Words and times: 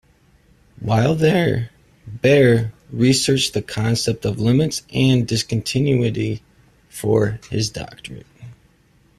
While 0.79 1.13
there, 1.13 1.69
Baire 2.07 2.73
researched 2.89 3.53
the 3.53 3.61
concept 3.61 4.25
of 4.25 4.39
limits 4.39 4.81
and 4.91 5.27
discontinuity 5.27 6.41
for 6.89 7.39
his 7.51 7.69
doctorate. 7.69 8.25